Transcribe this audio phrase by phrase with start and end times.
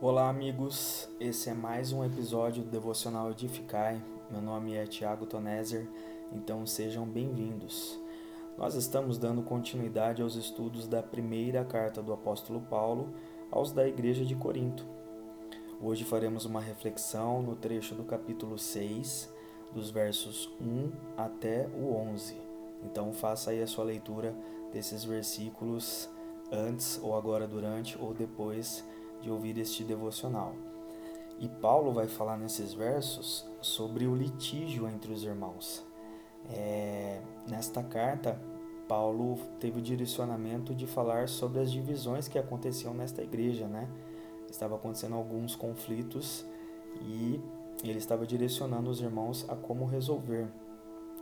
[0.00, 1.08] Olá, amigos.
[1.18, 4.00] Esse é mais um episódio do Devocional Edificai.
[4.30, 5.88] Meu nome é Tiago Tonezer,
[6.32, 7.98] então sejam bem-vindos.
[8.56, 13.12] Nós estamos dando continuidade aos estudos da primeira carta do apóstolo Paulo
[13.50, 14.86] aos da igreja de Corinto.
[15.82, 19.34] Hoje faremos uma reflexão no trecho do capítulo 6,
[19.74, 22.36] dos versos 1 até o 11.
[22.84, 24.32] Então faça aí a sua leitura
[24.72, 26.08] desses versículos
[26.52, 28.84] antes ou agora durante ou depois
[29.20, 30.54] de ouvir este devocional.
[31.40, 35.84] E Paulo vai falar nesses versos sobre o litígio entre os irmãos.
[36.50, 38.40] É, nesta carta,
[38.88, 43.88] Paulo teve o direcionamento de falar sobre as divisões que aconteciam nesta igreja, né?
[44.50, 46.44] Estava acontecendo alguns conflitos
[47.02, 47.40] e
[47.84, 50.48] ele estava direcionando os irmãos a como resolver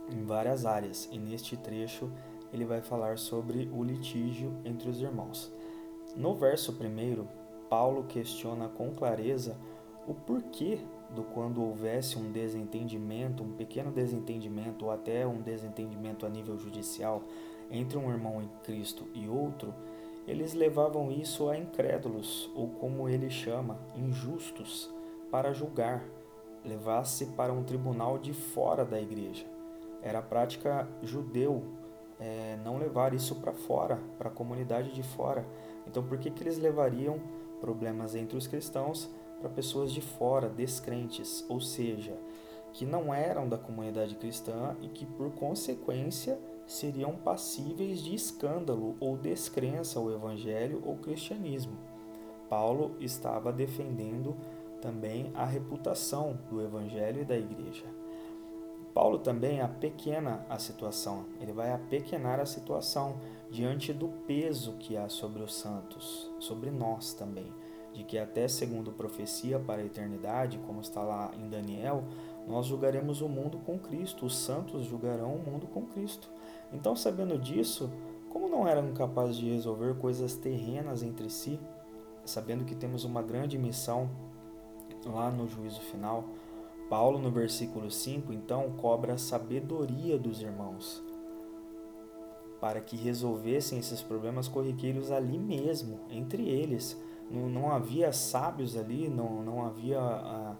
[0.09, 1.07] em várias áreas.
[1.11, 2.09] E neste trecho
[2.53, 5.51] ele vai falar sobre o litígio entre os irmãos.
[6.15, 7.27] No verso primeiro,
[7.69, 9.57] Paulo questiona com clareza
[10.07, 16.29] o porquê do quando houvesse um desentendimento, um pequeno desentendimento ou até um desentendimento a
[16.29, 17.23] nível judicial
[17.71, 19.73] entre um irmão em Cristo e outro,
[20.27, 24.93] eles levavam isso a incrédulos, ou como ele chama, injustos,
[25.31, 26.03] para julgar,
[26.65, 29.45] levasse para um tribunal de fora da igreja.
[30.01, 31.63] Era prática judeu
[32.19, 35.45] é, não levar isso para fora, para a comunidade de fora.
[35.85, 37.19] Então, por que, que eles levariam
[37.59, 42.17] problemas entre os cristãos para pessoas de fora, descrentes, ou seja,
[42.73, 49.17] que não eram da comunidade cristã e que, por consequência, seriam passíveis de escândalo ou
[49.17, 51.77] descrença ao evangelho ou cristianismo.
[52.49, 54.35] Paulo estava defendendo
[54.81, 57.85] também a reputação do evangelho e da igreja.
[58.97, 63.17] Paulo também apequena a situação, ele vai apequenar a situação
[63.47, 67.45] diante do peso que há sobre os santos, sobre nós também,
[67.93, 72.05] de que até segundo profecia para a eternidade, como está lá em Daniel,
[72.47, 76.27] nós julgaremos o mundo com Cristo, os santos julgarão o mundo com Cristo.
[76.73, 77.91] Então, sabendo disso,
[78.29, 81.59] como não eram capazes de resolver coisas terrenas entre si,
[82.25, 84.09] sabendo que temos uma grande missão
[85.05, 86.25] lá no juízo final,
[86.89, 91.03] Paulo, no versículo 5, então, cobra a sabedoria dos irmãos
[92.59, 96.99] para que resolvessem esses problemas corriqueiros ali mesmo, entre eles.
[97.29, 100.55] Não, não havia sábios ali, não, não havia ah,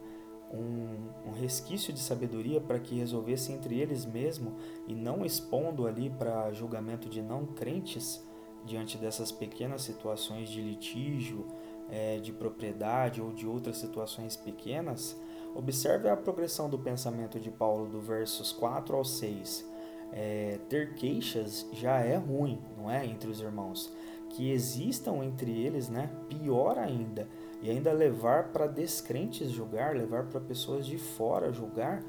[0.53, 4.55] um, um, resquício de sabedoria para que resolvessem entre eles mesmo
[4.87, 8.23] e não expondo ali para julgamento de não crentes
[8.65, 11.45] diante dessas pequenas situações de litígio,
[11.89, 15.17] é, de propriedade ou de outras situações pequenas.
[15.57, 19.65] Observe a progressão do pensamento de Paulo do versos 4 ao 6
[20.13, 23.03] é, ter queixas já é ruim, não é?
[23.03, 23.91] Entre os irmãos.
[24.29, 26.11] Que existam entre eles, né?
[26.29, 27.27] Pior ainda.
[27.59, 32.03] E ainda levar para descrentes julgar, levar para pessoas de fora julgar,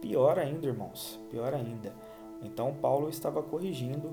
[0.00, 1.20] pior ainda, irmãos.
[1.30, 1.94] Pior ainda.
[2.42, 4.10] Então Paulo estava corrigindo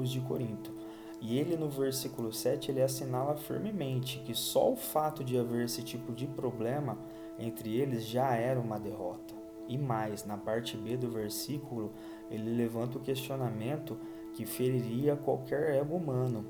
[0.00, 0.72] os de Corinto.
[1.20, 5.82] E ele no versículo 7 ele assinala firmemente que só o fato de haver esse
[5.82, 6.98] tipo de problema
[7.38, 9.34] entre eles já era uma derrota.
[9.68, 11.92] E mais, na parte B do versículo,
[12.30, 13.96] ele levanta o questionamento
[14.34, 16.44] que feriria qualquer ego humano.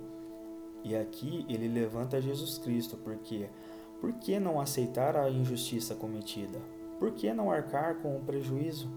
[0.82, 3.48] E aqui ele levanta Jesus Cristo, porque
[4.00, 6.58] por que não aceitar a injustiça cometida?
[6.98, 8.88] Por que não arcar com o prejuízo?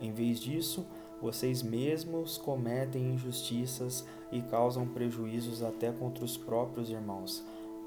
[0.00, 0.86] Em vez disso,
[1.20, 7.44] vocês mesmos cometem injustiças e causam prejuízos até contra os próprios irmãos.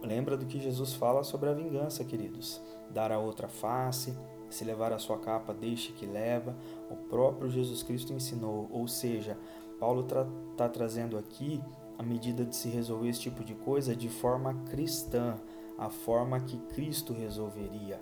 [0.07, 2.62] Lembra do que Jesus fala sobre a vingança, queridos?
[2.90, 4.18] Dar a outra face,
[4.50, 6.56] se levar a sua capa, deixe que leva.
[6.90, 8.69] O próprio Jesus Cristo ensinou.
[8.72, 9.38] Ou seja,
[9.78, 10.25] Paulo está
[10.56, 11.62] tra trazendo aqui
[11.97, 15.35] a medida de se resolver esse tipo de coisa de forma cristã,
[15.78, 18.00] a forma que Cristo resolveria,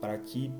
[0.00, 0.52] para que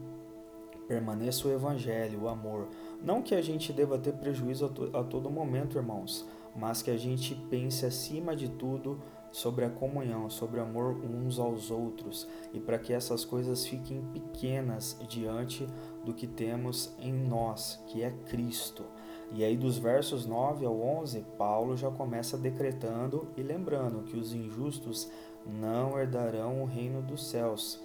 [0.89, 2.67] permaneça o evangelho, o amor.
[3.01, 6.27] Não que a gente deva ter prejuízo a, to a todo momento, irmãos,
[6.57, 8.99] mas que a gente pense acima de tudo
[9.31, 14.03] sobre a comunhão, sobre o amor uns aos outros e para que essas coisas fiquem
[14.13, 15.67] pequenas diante
[16.05, 18.85] do que temos em nós, que é Cristo.
[19.31, 24.33] E aí, dos versos 9 ao 11, Paulo já começa decretando e lembrando que os
[24.33, 25.11] injustos
[25.47, 27.81] não herdarão o reino dos céus.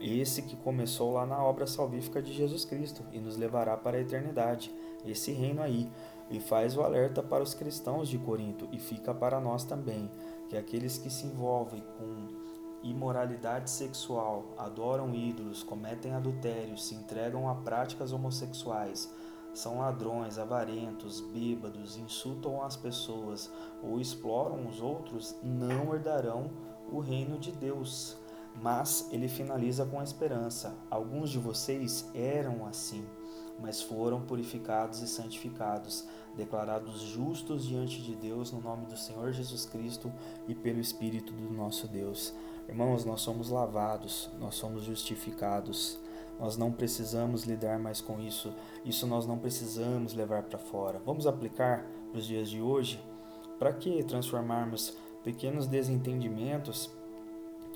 [0.00, 4.00] Esse que começou lá na obra salvífica de Jesus Cristo e nos levará para a
[4.00, 4.72] eternidade.
[5.04, 5.88] Esse reino aí.
[6.30, 10.10] E faz o alerta para os cristãos de Corinto e fica para nós também
[10.48, 12.44] que aqueles que se envolvem com
[12.82, 19.10] imoralidade sexual, adoram ídolos, cometem adultério, se entregam a práticas homossexuais,
[19.54, 23.50] são ladrões, avarentos, bêbados, insultam as pessoas
[23.82, 26.50] ou exploram os outros, não herdarão
[26.90, 28.16] o reino de Deus.
[28.60, 33.06] Mas ele finaliza com a esperança: alguns de vocês eram assim,
[33.60, 36.06] mas foram purificados e santificados,
[36.36, 40.12] declarados justos diante de Deus no nome do Senhor Jesus Cristo
[40.48, 42.34] e pelo Espírito do nosso Deus.
[42.68, 45.98] Irmãos, nós somos lavados, nós somos justificados.
[46.38, 48.52] Nós não precisamos lidar mais com isso.
[48.84, 51.00] Isso nós não precisamos levar para fora.
[51.04, 53.00] Vamos aplicar para os dias de hoje?
[53.58, 56.90] Para que transformarmos pequenos desentendimentos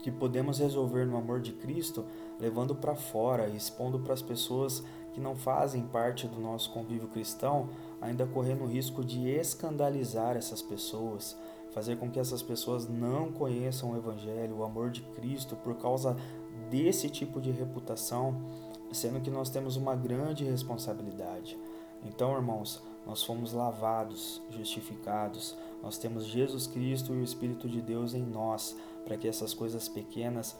[0.03, 2.05] que podemos resolver no amor de Cristo,
[2.39, 4.83] levando para fora e expondo para as pessoas
[5.19, 7.69] que não fazem parte do nosso convívio cristão,
[8.01, 11.37] ainda correndo o risco de escandalizar essas pessoas,
[11.73, 16.17] fazer com que essas pessoas não conheçam o Evangelho, o amor de Cristo, por causa
[16.71, 18.41] desse tipo de reputação,
[18.93, 21.59] sendo que nós temos uma grande responsabilidade.
[22.05, 28.15] Então, irmãos, nós fomos lavados, justificados, nós temos Jesus Cristo e o Espírito de Deus
[28.15, 30.57] em nós, para que essas coisas pequenas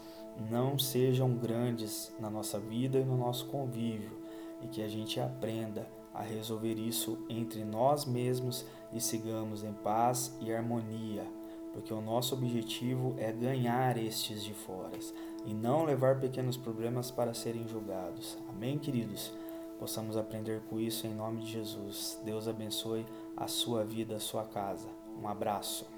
[0.51, 4.28] não sejam grandes na nossa vida e no nosso convívio,
[4.63, 10.37] e que a gente aprenda a resolver isso entre nós mesmos e sigamos em paz
[10.41, 11.25] e harmonia,
[11.73, 14.99] porque o nosso objetivo é ganhar estes de fora
[15.47, 18.37] e não levar pequenos problemas para serem julgados.
[18.49, 19.33] Amém, queridos?
[19.79, 22.21] Possamos aprender com isso em nome de Jesus.
[22.25, 23.07] Deus abençoe
[23.37, 24.89] a sua vida, a sua casa.
[25.23, 25.98] Um abraço.